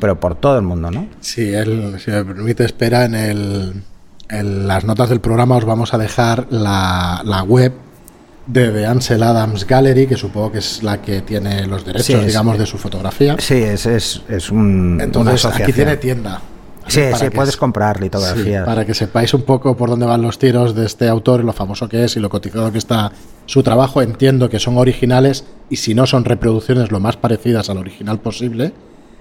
pero 0.00 0.18
por 0.18 0.34
todo 0.34 0.56
el 0.56 0.62
mundo, 0.62 0.90
¿no? 0.90 1.06
Sí, 1.20 1.52
él, 1.52 1.96
si 2.04 2.10
me 2.10 2.24
permite, 2.24 2.64
espera 2.64 3.04
en, 3.04 3.14
el, 3.14 3.82
en 4.28 4.66
las 4.66 4.84
notas 4.84 5.08
del 5.10 5.20
programa 5.20 5.56
os 5.56 5.64
vamos 5.64 5.94
a 5.94 5.98
dejar 5.98 6.46
la, 6.50 7.20
la 7.24 7.42
web 7.44 7.72
de 8.46 8.68
The 8.70 8.86
Ansel 8.86 9.22
Adams 9.22 9.64
Gallery, 9.64 10.08
que 10.08 10.16
supongo 10.16 10.50
que 10.50 10.58
es 10.58 10.82
la 10.82 11.00
que 11.00 11.20
tiene 11.20 11.66
los 11.68 11.84
derechos, 11.84 12.06
Sí, 12.06 12.14
es- 12.14 12.26
digamos, 12.26 12.58
de 12.58 12.66
su 12.66 12.78
fotografía. 12.78 13.36
Sí, 13.38 13.54
es, 13.54 13.86
es, 13.86 14.22
es 14.28 14.50
un, 14.50 14.94
una 14.94 15.04
Entonces, 15.04 15.44
aquí 15.44 15.72
tiene 15.72 15.96
tienda. 15.98 16.40
Sí, 16.90 17.00
sí, 17.18 17.30
puedes 17.30 17.56
comprar 17.56 17.96
sí, 17.98 18.02
litografías. 18.04 18.64
para 18.66 18.84
que 18.84 18.94
sepáis 18.94 19.32
un 19.34 19.42
poco 19.42 19.76
por 19.76 19.88
dónde 19.90 20.06
van 20.06 20.22
los 20.22 20.38
tiros 20.38 20.74
de 20.74 20.86
este 20.86 21.08
autor, 21.08 21.44
lo 21.44 21.52
famoso 21.52 21.88
que 21.88 22.04
es 22.04 22.16
y 22.16 22.20
lo 22.20 22.28
cotizado 22.30 22.70
que 22.72 22.78
está 22.78 23.12
su 23.46 23.62
trabajo. 23.62 24.02
Entiendo 24.02 24.48
que 24.50 24.58
son 24.58 24.76
originales 24.78 25.44
y 25.70 25.76
si 25.76 25.94
no 25.94 26.06
son 26.06 26.24
reproducciones 26.24 26.90
lo 26.90 27.00
más 27.00 27.16
parecidas 27.16 27.70
al 27.70 27.78
original 27.78 28.18
posible. 28.20 28.72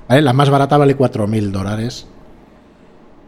¿Vale? 0.07 0.21
La 0.21 0.33
más 0.33 0.49
barata 0.49 0.77
vale 0.77 0.97
4.000 0.97 1.51
dólares. 1.51 2.07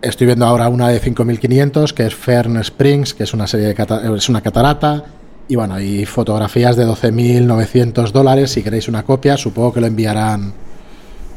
Estoy 0.01 0.25
viendo 0.25 0.45
ahora 0.47 0.67
una 0.67 0.87
de 0.89 0.99
5.500 0.99 1.93
que 1.93 2.07
es 2.07 2.15
Fern 2.15 2.57
Springs, 2.57 3.13
que 3.13 3.23
es 3.23 3.33
una 3.35 3.45
serie 3.45 3.67
de 3.67 3.75
cata- 3.75 4.01
es 4.15 4.29
una 4.29 4.41
catarata. 4.41 5.03
Y 5.47 5.55
bueno, 5.55 5.79
y 5.79 6.05
fotografías 6.05 6.75
de 6.75 6.85
12.900 6.87 8.11
dólares. 8.11 8.51
Si 8.51 8.63
queréis 8.63 8.87
una 8.87 9.03
copia, 9.03 9.37
supongo 9.37 9.73
que 9.73 9.81
lo 9.81 9.87
enviarán 9.87 10.53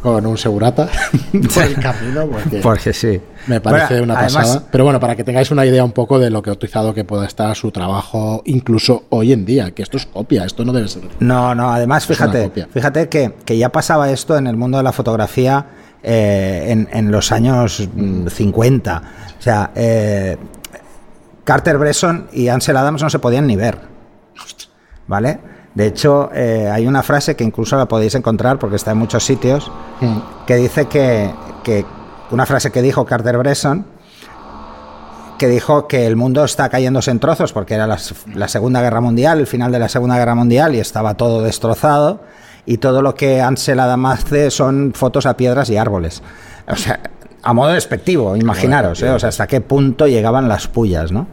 con 0.04 0.26
un 0.26 0.36
segurata 0.36 0.86
por 1.32 1.62
el 1.62 1.74
camino. 1.76 2.26
Porque 2.30 2.60
Porque 2.60 2.92
sí. 2.92 3.18
me 3.46 3.58
parece 3.62 3.94
Bueno, 3.94 4.12
una 4.12 4.20
además, 4.20 4.34
pasada. 4.34 4.66
Pero 4.70 4.84
bueno, 4.84 5.00
para 5.00 5.16
que 5.16 5.24
tengáis 5.24 5.50
una 5.50 5.64
idea 5.64 5.82
un 5.82 5.92
poco 5.92 6.18
de 6.18 6.28
lo 6.28 6.42
que 6.42 6.50
cotizado 6.50 6.92
que 6.92 7.04
pueda 7.04 7.24
estar 7.24 7.56
su 7.56 7.70
trabajo, 7.70 8.42
incluso 8.44 9.04
hoy 9.08 9.32
en 9.32 9.46
día, 9.46 9.70
que 9.70 9.82
esto 9.82 9.96
es 9.96 10.04
copia, 10.04 10.44
esto 10.44 10.62
no 10.62 10.74
debe 10.74 10.88
ser. 10.88 11.04
No, 11.20 11.54
no, 11.54 11.72
además 11.72 12.04
fíjate, 12.06 12.50
fíjate 12.70 13.08
que, 13.08 13.36
que 13.46 13.56
ya 13.56 13.70
pasaba 13.70 14.10
esto 14.10 14.36
en 14.36 14.46
el 14.46 14.58
mundo 14.58 14.76
de 14.76 14.84
la 14.84 14.92
fotografía 14.92 15.64
eh, 16.02 16.66
en, 16.68 16.86
en 16.92 17.10
los 17.10 17.32
años 17.32 17.88
mm, 17.94 18.26
50. 18.26 19.02
O 19.38 19.42
sea, 19.42 19.70
eh, 19.74 20.36
Carter 21.44 21.78
Bresson 21.78 22.26
y 22.30 22.48
Ansel 22.48 22.76
Adams 22.76 23.02
no 23.02 23.08
se 23.08 23.20
podían 23.20 23.46
ni 23.46 23.56
ver. 23.56 23.78
¿Vale? 25.06 25.53
De 25.74 25.86
hecho, 25.86 26.30
eh, 26.32 26.70
hay 26.72 26.86
una 26.86 27.02
frase 27.02 27.34
que 27.34 27.42
incluso 27.42 27.76
la 27.76 27.86
podéis 27.86 28.14
encontrar 28.14 28.58
porque 28.58 28.76
está 28.76 28.92
en 28.92 28.98
muchos 28.98 29.24
sitios, 29.24 29.70
que 30.46 30.56
dice 30.56 30.86
que, 30.86 31.30
que 31.64 31.84
una 32.30 32.46
frase 32.46 32.70
que 32.70 32.80
dijo 32.80 33.04
Carter 33.04 33.38
Bresson, 33.38 33.84
que 35.38 35.48
dijo 35.48 35.88
que 35.88 36.06
el 36.06 36.14
mundo 36.14 36.44
está 36.44 36.68
cayéndose 36.68 37.10
en 37.10 37.18
trozos 37.18 37.52
porque 37.52 37.74
era 37.74 37.86
la, 37.86 37.98
la 38.34 38.48
Segunda 38.48 38.80
Guerra 38.82 39.00
Mundial, 39.00 39.40
el 39.40 39.46
final 39.48 39.72
de 39.72 39.80
la 39.80 39.88
Segunda 39.88 40.16
Guerra 40.16 40.36
Mundial 40.36 40.74
y 40.76 40.78
estaba 40.78 41.14
todo 41.14 41.42
destrozado 41.42 42.20
y 42.66 42.78
todo 42.78 43.02
lo 43.02 43.14
que 43.14 43.40
Ansel 43.40 43.80
Adams 43.80 44.20
hace 44.20 44.50
son 44.50 44.92
fotos 44.94 45.26
a 45.26 45.36
piedras 45.36 45.70
y 45.70 45.76
árboles. 45.76 46.22
O 46.68 46.76
sea, 46.76 47.00
a 47.42 47.52
modo 47.52 47.72
despectivo, 47.72 48.36
imaginaros, 48.36 49.02
¿eh? 49.02 49.10
o 49.10 49.18
sea, 49.18 49.28
hasta 49.28 49.46
qué 49.46 49.60
punto 49.60 50.06
llegaban 50.06 50.48
las 50.48 50.66
pullas, 50.68 51.12
¿no? 51.12 51.26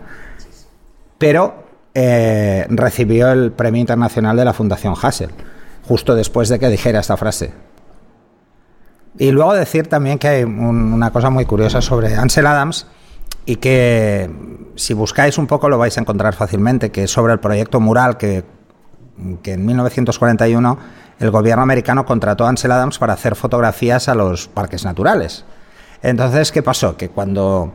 Pero 1.18 1.64
eh, 1.94 2.66
recibió 2.70 3.32
el 3.32 3.52
Premio 3.52 3.82
Internacional 3.82 4.38
de 4.38 4.46
la 4.46 4.54
Fundación 4.54 4.94
Hassel, 5.02 5.30
justo 5.88 6.16
después 6.16 6.50
de 6.50 6.60
que 6.60 6.70
dijera 6.70 7.00
esta 7.00 7.18
frase. 7.18 7.54
Y 9.18 9.32
luego 9.32 9.54
decir 9.54 9.88
también 9.88 10.18
que 10.18 10.28
hay 10.28 10.44
un- 10.44 10.94
una 10.94 11.12
cosa 11.12 11.30
muy 11.30 11.46
curiosa 11.46 11.82
sobre 11.82 12.16
Ansel 12.16 12.48
Adams 12.48 12.88
y 13.46 13.58
que 13.58 14.30
si 14.76 14.94
buscáis 14.94 15.38
un 15.38 15.48
poco 15.48 15.68
lo 15.68 15.78
vais 15.78 15.98
a 15.98 16.02
encontrar 16.02 16.34
fácilmente, 16.34 16.92
que 16.92 17.04
es 17.04 17.12
sobre 17.12 17.34
el 17.34 17.40
proyecto 17.40 17.80
Mural 17.82 18.18
que, 18.18 18.46
que 19.44 19.54
en 19.54 19.66
1941 19.66 20.78
el 21.20 21.30
gobierno 21.30 21.62
americano 21.62 22.06
contrató 22.06 22.46
a 22.46 22.50
Ansel 22.50 22.72
Adams 22.72 22.98
para 23.00 23.14
hacer 23.14 23.36
fotografías 23.36 24.08
a 24.08 24.16
los 24.16 24.48
parques 24.48 24.86
naturales. 24.86 25.44
Entonces, 26.02 26.52
¿qué 26.52 26.64
pasó? 26.64 26.96
Que 26.98 27.10
cuando 27.10 27.74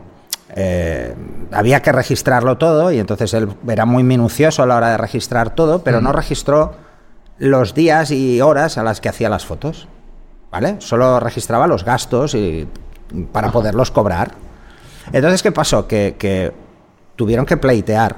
eh, 0.58 1.14
había 1.52 1.82
que 1.82 1.92
registrarlo 1.92 2.56
todo, 2.56 2.90
y 2.90 2.98
entonces 2.98 3.34
él 3.34 3.50
era 3.68 3.84
muy 3.84 4.02
minucioso 4.02 4.62
a 4.62 4.66
la 4.66 4.76
hora 4.76 4.88
de 4.88 4.96
registrar 4.96 5.54
todo, 5.54 5.84
pero 5.84 6.00
no 6.00 6.12
registró 6.12 6.72
los 7.38 7.74
días 7.74 8.10
y 8.10 8.40
horas 8.40 8.78
a 8.78 8.82
las 8.82 9.02
que 9.02 9.10
hacía 9.10 9.28
las 9.28 9.44
fotos. 9.44 9.86
¿Vale? 10.50 10.76
Solo 10.78 11.20
registraba 11.20 11.66
los 11.66 11.84
gastos 11.84 12.34
y, 12.34 12.66
para 13.32 13.52
poderlos 13.52 13.90
cobrar. 13.90 14.32
Entonces, 15.12 15.42
¿qué 15.42 15.52
pasó? 15.52 15.86
Que, 15.86 16.16
que 16.18 16.54
tuvieron 17.16 17.44
que 17.44 17.58
pleitear 17.58 18.16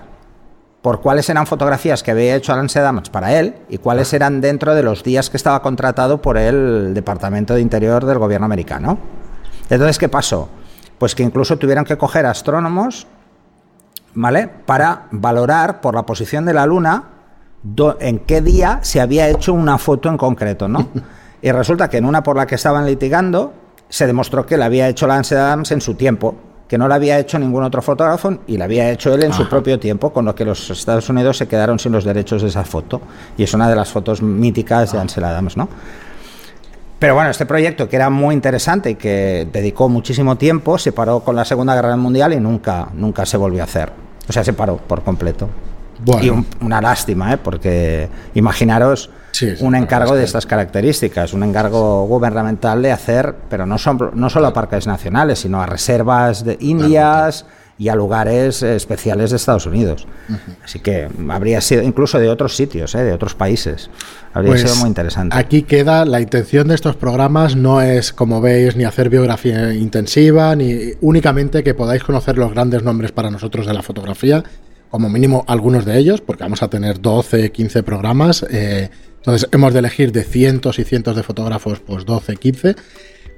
por 0.80 1.00
cuáles 1.00 1.28
eran 1.28 1.44
fotografías 1.44 2.04
que 2.04 2.12
había 2.12 2.36
hecho 2.36 2.52
Alan 2.52 2.68
Sedamans 2.68 3.10
para 3.10 3.36
él 3.36 3.56
y 3.68 3.78
cuáles 3.78 4.12
eran 4.12 4.40
dentro 4.40 4.76
de 4.76 4.84
los 4.84 5.02
días 5.02 5.28
que 5.28 5.36
estaba 5.36 5.60
contratado 5.60 6.22
por 6.22 6.38
el 6.38 6.94
Departamento 6.94 7.54
de 7.54 7.62
Interior 7.62 8.06
del 8.06 8.18
gobierno 8.18 8.44
americano. 8.44 8.98
Entonces, 9.68 9.98
¿qué 9.98 10.08
pasó? 10.08 10.48
Pues 10.98 11.14
que 11.14 11.22
incluso 11.22 11.56
tuvieron 11.56 11.84
que 11.84 11.96
coger 11.96 12.26
astrónomos, 12.26 13.06
¿vale? 14.14 14.48
Para 14.66 15.06
valorar 15.10 15.80
por 15.80 15.94
la 15.94 16.02
posición 16.04 16.44
de 16.44 16.54
la 16.54 16.66
Luna 16.66 17.04
do- 17.62 17.96
en 18.00 18.20
qué 18.20 18.40
día 18.40 18.80
se 18.82 19.00
había 19.00 19.28
hecho 19.28 19.52
una 19.52 19.78
foto 19.78 20.08
en 20.08 20.16
concreto, 20.16 20.68
¿no? 20.68 20.88
Y 21.40 21.52
resulta 21.52 21.88
que 21.88 21.98
en 21.98 22.04
una 22.04 22.24
por 22.24 22.34
la 22.36 22.48
que 22.48 22.56
estaban 22.56 22.84
litigando 22.84 23.52
se 23.88 24.08
demostró 24.08 24.44
que 24.44 24.56
la 24.56 24.64
había 24.64 24.88
hecho 24.88 25.06
Lance 25.06 25.36
Adams 25.36 25.70
en 25.70 25.80
su 25.80 25.94
tiempo, 25.94 26.34
que 26.66 26.76
no 26.76 26.88
la 26.88 26.96
había 26.96 27.16
hecho 27.16 27.38
ningún 27.38 27.62
otro 27.62 27.80
fotógrafo 27.80 28.38
y 28.48 28.56
la 28.56 28.64
había 28.64 28.90
hecho 28.90 29.14
él 29.14 29.22
en 29.22 29.32
su 29.32 29.48
propio 29.48 29.78
tiempo, 29.78 30.12
con 30.12 30.24
lo 30.24 30.34
que 30.34 30.44
los 30.44 30.68
Estados 30.68 31.08
Unidos 31.08 31.36
se 31.36 31.46
quedaron 31.46 31.78
sin 31.78 31.92
los 31.92 32.02
derechos 32.04 32.42
de 32.42 32.48
esa 32.48 32.64
foto. 32.64 33.00
Y 33.36 33.44
es 33.44 33.54
una 33.54 33.68
de 33.68 33.76
las 33.76 33.88
fotos 33.88 34.20
míticas 34.20 34.90
de 34.92 34.98
Ansel 34.98 35.22
Adams, 35.24 35.56
¿no? 35.56 35.68
Pero 36.98 37.14
bueno, 37.14 37.30
este 37.30 37.46
proyecto 37.46 37.88
que 37.88 37.96
era 37.96 38.10
muy 38.10 38.34
interesante 38.34 38.90
y 38.90 38.94
que 38.96 39.48
dedicó 39.52 39.88
muchísimo 39.88 40.36
tiempo, 40.36 40.78
se 40.78 40.90
paró 40.92 41.20
con 41.20 41.36
la 41.36 41.44
Segunda 41.44 41.74
Guerra 41.74 41.96
Mundial 41.96 42.32
y 42.32 42.40
nunca, 42.40 42.88
nunca 42.94 43.24
se 43.24 43.36
volvió 43.36 43.60
a 43.62 43.64
hacer. 43.64 43.92
O 44.28 44.32
sea, 44.32 44.42
se 44.42 44.52
paró 44.52 44.76
por 44.78 45.02
completo. 45.02 45.48
Bueno. 46.04 46.24
Y 46.24 46.30
un- 46.30 46.46
una 46.60 46.80
lástima, 46.80 47.32
¿eh? 47.32 47.38
porque 47.38 48.08
imaginaros 48.34 49.10
Sí, 49.32 49.54
sí, 49.56 49.64
un 49.64 49.74
encargo 49.76 50.16
de 50.16 50.24
estas 50.24 50.46
características, 50.46 51.32
un 51.32 51.44
encargo 51.44 52.04
gubernamental 52.06 52.82
de 52.82 52.90
hacer, 52.90 53.34
pero 53.48 53.66
no, 53.66 53.78
son, 53.78 54.10
no 54.14 54.30
solo 54.30 54.48
a 54.48 54.52
parques 54.52 54.86
nacionales, 54.86 55.40
sino 55.40 55.60
a 55.62 55.66
reservas 55.66 56.44
de 56.44 56.56
Indias 56.60 57.44
y 57.78 57.88
a 57.88 57.94
lugares 57.94 58.62
eh, 58.62 58.74
especiales 58.74 59.30
de 59.30 59.36
Estados 59.36 59.66
Unidos. 59.66 60.06
Así 60.64 60.80
que 60.80 61.08
habría 61.28 61.60
sido, 61.60 61.82
incluso 61.82 62.18
de 62.18 62.28
otros 62.28 62.56
sitios, 62.56 62.94
¿eh? 62.96 63.04
de 63.04 63.12
otros 63.12 63.34
países. 63.34 63.88
Habría 64.32 64.52
Pues, 64.52 64.62
sido 64.62 64.76
muy 64.76 64.88
interesante. 64.88 65.36
Aquí 65.36 65.62
queda, 65.62 66.04
la 66.04 66.20
intención 66.20 66.68
de 66.68 66.74
estos 66.74 66.96
programas 66.96 67.54
no 67.56 67.80
es, 67.80 68.12
como 68.12 68.40
veis, 68.40 68.74
ni 68.76 68.84
hacer 68.84 69.08
biografía 69.10 69.72
intensiva, 69.74 70.56
ni 70.56 70.92
únicamente 71.00 71.62
que 71.62 71.74
podáis 71.74 72.02
conocer 72.02 72.36
los 72.36 72.52
grandes 72.52 72.82
nombres 72.82 73.12
para 73.12 73.30
nosotros 73.30 73.64
de 73.66 73.74
la 73.74 73.82
fotografía, 73.82 74.42
como 74.90 75.08
mínimo 75.08 75.44
algunos 75.46 75.84
de 75.84 75.98
ellos, 75.98 76.20
porque 76.20 76.42
vamos 76.42 76.62
a 76.62 76.68
tener 76.68 77.00
12, 77.00 77.52
15 77.52 77.82
programas. 77.84 78.44
eh, 78.50 78.90
entonces 79.18 79.48
hemos 79.52 79.72
de 79.72 79.80
elegir 79.80 80.10
de 80.12 80.22
cientos 80.24 80.78
y 80.78 80.84
cientos 80.84 81.14
de 81.16 81.22
fotógrafos, 81.22 81.80
pues 81.80 82.04
12, 82.06 82.36
15. 82.36 82.76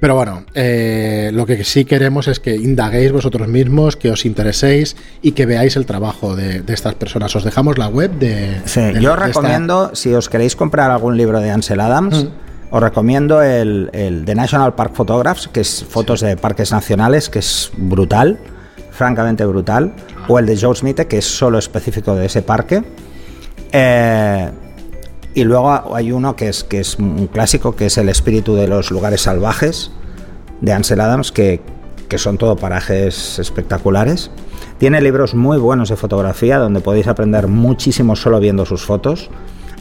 Pero 0.01 0.15
bueno, 0.15 0.45
eh, 0.55 1.31
lo 1.35 1.45
que 1.45 1.63
sí 1.63 1.85
queremos 1.85 2.27
es 2.27 2.41
que 2.41 2.57
indaguéis 2.57 3.13
vosotros 3.13 3.47
mismos, 3.49 3.97
que 3.97 4.11
os 4.11 4.25
intereséis 4.25 4.97
y 5.21 5.33
que 5.33 5.45
veáis 5.45 5.77
el 5.77 5.85
trabajo 5.85 6.35
de, 6.35 6.63
de 6.63 6.73
estas 6.73 6.95
personas. 6.95 7.37
Os 7.37 7.45
dejamos 7.45 7.77
la 7.77 7.89
web 7.89 8.11
de... 8.13 8.63
Sí, 8.65 8.81
de- 8.81 8.93
yo 8.95 9.11
de 9.11 9.15
esta- 9.17 9.27
recomiendo, 9.27 9.91
si 9.95 10.15
os 10.15 10.31
queréis 10.31 10.57
comprar 10.57 10.91
algún 10.91 11.17
libro 11.19 11.39
de 11.41 11.51
Ansel 11.51 11.81
Adams, 11.81 12.25
Mm. 12.25 12.29
os 12.75 12.83
recomiendo 12.83 13.43
el, 13.43 13.91
el 13.93 14.25
The 14.25 14.35
National 14.35 14.75
Park 14.75 14.95
Photographs, 14.95 15.49
que 15.49 15.61
es 15.61 15.85
fotos 15.87 16.21
de 16.21 16.37
parques 16.37 16.73
nacionales, 16.73 17.29
que 17.29 17.41
es 17.41 17.71
brutal, 17.77 18.39
francamente 18.93 19.45
brutal, 19.45 19.93
o 20.29 20.39
el 20.39 20.47
de 20.47 20.57
Joe 20.59 20.75
Smith, 20.77 21.01
que 21.01 21.19
es 21.19 21.27
solo 21.27 21.59
específico 21.59 22.15
de 22.15 22.25
ese 22.27 22.41
parque. 22.43 22.83
Eh, 23.73 24.51
y 25.35 25.45
luego 25.45 25.95
hay 25.95 26.13
uno 26.13 26.37
que 26.37 26.49
es, 26.49 26.65
que 26.65 26.81
es 26.81 26.99
un 26.99 27.27
clásico, 27.27 27.77
que 27.77 27.87
es 27.87 27.99
El 27.99 28.09
espíritu 28.09 28.55
de 28.55 28.69
los 28.69 28.91
lugares 28.91 29.23
salvajes, 29.23 29.91
de 30.61 30.73
Ansel 30.73 31.01
Adams, 31.01 31.33
que 31.33 31.61
que 32.11 32.19
son 32.19 32.37
todo 32.37 32.57
parajes 32.57 33.39
espectaculares. 33.39 34.31
Tiene 34.79 35.01
libros 35.01 35.35
muy 35.35 35.57
buenos 35.57 35.89
de 35.89 35.97
fotografía 35.97 36.59
donde 36.59 36.81
podéis 36.81 37.07
aprender 37.07 37.47
muchísimo 37.47 38.17
solo 38.17 38.41
viendo 38.41 38.67
sus 38.67 38.85
fotos, 38.85 39.31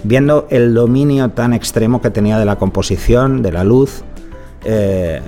viendo 0.04 0.48
el 0.50 0.74
dominio 0.74 1.30
tan 1.30 1.54
extremo 1.54 2.02
que 2.02 2.12
tenía 2.12 2.38
de 2.38 2.46
la 2.46 2.56
composición, 2.58 3.42
de 3.42 3.52
la 3.52 3.64
luz. 3.64 4.04
Eh, 4.64 5.20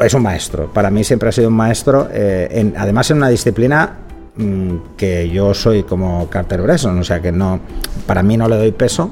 es 0.00 0.14
un 0.14 0.22
maestro, 0.22 0.70
para 0.72 0.90
mí 0.90 1.04
siempre 1.04 1.30
ha 1.30 1.32
sido 1.32 1.48
un 1.48 1.54
maestro, 1.54 2.08
eh, 2.12 2.72
además 2.76 3.10
en 3.10 3.16
una 3.18 3.28
disciplina 3.28 3.98
mm, 4.36 4.96
que 4.96 5.30
yo 5.30 5.54
soy 5.54 5.84
como 5.84 6.28
Carter 6.28 6.60
Bresson, 6.60 6.98
o 6.98 7.04
sea 7.04 7.20
que 7.20 7.32
no, 7.32 7.60
para 8.06 8.22
mí 8.22 8.36
no 8.36 8.48
le 8.48 8.56
doy 8.56 8.72
peso 8.72 9.10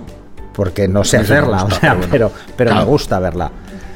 porque 0.52 0.88
no 0.88 1.04
sé 1.04 1.19
hacerla, 1.19 1.66
pero, 2.11 2.30
pero, 2.57 2.75
me 2.75 2.85
gusta 2.85 3.19
verla. 3.19 3.50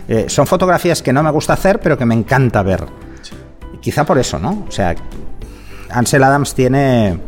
Eh, 0.07 0.27
son 0.29 0.47
fotografías 0.47 1.03
que 1.03 1.13
no 1.13 1.23
me 1.23 1.31
gusta 1.31 1.55
hacer, 1.55 1.81
pero 1.81 1.97
que 1.97 2.05
me 2.05 2.15
encanta 2.15 2.63
ver. 2.63 2.85
Quizá 3.81 4.05
por 4.05 4.19
eso, 4.19 4.39
¿no? 4.39 4.65
O 4.69 4.71
sea, 4.71 4.95
Ansel 5.91 6.23
Adams 6.23 6.55
tiene 6.55 7.09
eh, 7.11 7.19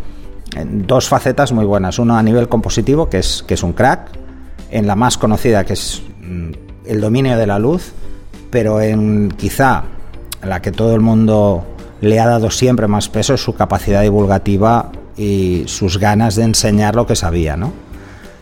dos 0.64 1.08
facetas 1.08 1.52
muy 1.52 1.64
buenas. 1.64 1.98
Uno 1.98 2.16
a 2.16 2.22
nivel 2.22 2.48
compositivo, 2.48 3.08
que 3.08 3.18
es, 3.18 3.44
que 3.46 3.54
es 3.54 3.62
un 3.62 3.72
crack, 3.72 4.10
en 4.70 4.86
la 4.86 4.96
más 4.96 5.18
conocida, 5.18 5.64
que 5.64 5.74
es 5.74 6.02
mm, 6.20 6.50
el 6.86 7.00
dominio 7.00 7.36
de 7.36 7.46
la 7.46 7.58
luz, 7.58 7.92
pero 8.50 8.80
en 8.80 9.30
quizá 9.36 9.84
la 10.42 10.60
que 10.62 10.72
todo 10.72 10.94
el 10.94 11.00
mundo 11.00 11.64
le 12.00 12.20
ha 12.20 12.26
dado 12.26 12.50
siempre 12.50 12.86
más 12.86 13.08
peso 13.08 13.34
es 13.34 13.42
su 13.42 13.54
capacidad 13.54 14.02
divulgativa 14.02 14.90
y 15.16 15.64
sus 15.66 15.98
ganas 15.98 16.36
de 16.36 16.44
enseñar 16.44 16.94
lo 16.94 17.06
que 17.06 17.16
sabía, 17.16 17.56
¿no? 17.56 17.72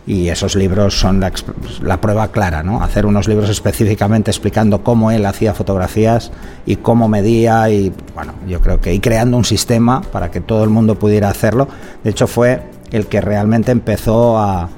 Y 0.07 0.29
esos 0.29 0.55
libros 0.55 0.99
son 0.99 1.19
la, 1.19 2.01
prueba 2.01 2.31
clara, 2.31 2.61
¿no? 2.61 2.83
Hacer 2.83 3.05
unos 3.05 3.27
libros 3.27 3.49
específicamente 3.49 4.29
explicando 4.29 4.83
cómo 4.83 5.09
él 5.11 5.25
hacía 5.25 5.53
fotografías 5.53 6.31
y 6.65 6.75
cómo 6.75 7.07
medía 7.07 7.69
y 7.69 7.91
bueno, 8.13 8.33
yo 8.47 8.61
creo 8.61 8.79
que 8.79 8.93
y 8.93 8.99
creando 8.99 9.35
un 9.37 9.45
sistema 9.45 10.01
para 10.01 10.29
que 10.29 10.41
todo 10.41 10.63
el 10.63 10.69
mundo 10.69 10.99
pudiera 10.99 11.29
hacerlo. 11.29 11.67
De 12.03 12.11
hecho 12.11 12.27
fue 12.27 12.61
el 12.91 13.07
que 13.07 13.19
realmente 13.19 13.71
empezó 13.71 14.37
a, 14.37 14.69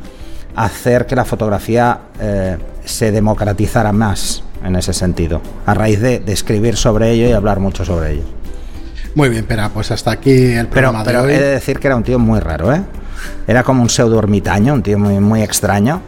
hacer 0.55 1.05
que 1.05 1.15
la 1.15 1.23
fotografía 1.23 1.99
eh, 2.19 2.57
se 2.83 3.11
democratizara 3.11 3.91
más 3.91 4.43
en 4.63 4.75
ese 4.75 4.91
sentido, 4.91 5.39
a 5.67 5.75
raíz 5.75 6.01
de, 6.01 6.23
escribir 6.25 6.77
sobre 6.77 7.11
ello 7.11 7.27
y 7.29 7.31
hablar 7.31 7.59
mucho 7.59 7.85
sobre 7.85 8.13
ello. 8.13 8.23
Muy 9.13 9.29
bien, 9.29 9.45
pero 9.47 9.69
pues 9.71 9.91
hasta 9.91 10.09
aquí 10.09 10.31
el 10.31 10.67
programa 10.67 11.03
pero, 11.03 11.21
pero 11.21 11.31
he 11.31 11.39
de 11.39 11.51
decir 11.51 11.79
que 11.79 11.85
era 11.85 11.95
un 11.95 12.03
tío 12.03 12.17
muy 12.17 12.39
raro, 12.39 12.73
¿eh? 12.73 12.81
Era 13.47 13.63
como 13.63 13.81
un 13.81 13.89
pseudo 13.89 14.19
ermitaño, 14.19 14.73
un 14.73 14.83
tío 14.83 14.99
muy, 14.99 15.19
muy 15.19 15.41
extraño. 15.41 16.01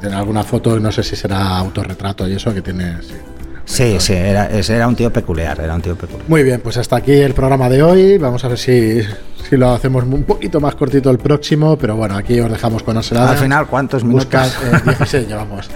Tiene 0.00 0.16
alguna 0.16 0.42
foto, 0.42 0.80
no 0.80 0.90
sé 0.90 1.02
si 1.02 1.16
será 1.16 1.58
autorretrato 1.58 2.26
y 2.26 2.34
eso 2.34 2.52
que 2.52 2.62
tiene. 2.62 2.96
Sí. 3.02 3.96
Sí, 3.98 4.12
era, 4.12 4.48
era, 4.50 4.88
un 4.88 4.96
tío 4.96 5.12
peculiar, 5.12 5.60
era 5.60 5.74
un 5.74 5.80
tío 5.80 5.96
peculiar. 5.96 6.28
Muy 6.28 6.42
bien, 6.42 6.60
pues 6.60 6.76
hasta 6.76 6.96
aquí 6.96 7.12
el 7.12 7.32
programa 7.32 7.68
de 7.68 7.82
hoy. 7.82 8.18
Vamos 8.18 8.44
a 8.44 8.48
ver 8.48 8.58
si, 8.58 9.00
si 9.48 9.56
lo 9.56 9.70
hacemos 9.70 10.04
un 10.04 10.24
poquito 10.24 10.60
más 10.60 10.74
cortito 10.74 11.10
el 11.10 11.18
próximo, 11.18 11.76
pero 11.76 11.96
bueno, 11.96 12.16
aquí 12.16 12.38
os 12.40 12.50
dejamos 12.50 12.82
con 12.82 12.96
Oselada. 12.96 13.30
Al 13.30 13.38
final, 13.38 13.66
¿cuántos 13.66 14.04
minutos? 14.04 14.26
Buscad, 14.26 14.50
16 14.84 15.14
eh, 15.14 15.26
llevamos. 15.28 15.70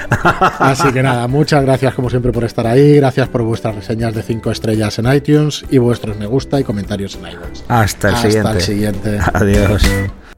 Así 0.59 0.93
que 0.93 1.03
nada, 1.03 1.27
muchas 1.29 1.65
gracias 1.65 1.95
como 1.95 2.11
siempre 2.11 2.33
por 2.33 2.45
estar 2.45 2.67
ahí, 2.67 2.97
gracias 2.97 3.29
por 3.29 3.43
vuestras 3.43 3.75
reseñas 3.75 4.15
de 4.15 4.23
5 4.23 4.51
estrellas 4.51 4.99
en 4.99 5.13
iTunes 5.13 5.65
y 5.71 5.79
vuestros 5.79 6.19
me 6.19 6.27
gusta 6.27 6.61
y 6.61 6.65
comentarios 6.65 7.17
en 7.17 7.29
iTunes. 7.29 7.65
Hasta 7.69 8.09
el 8.09 8.15
Hasta 8.15 8.29
siguiente. 8.29 8.51
el 8.53 8.61
siguiente. 8.61 9.19
Adiós. 9.33 9.83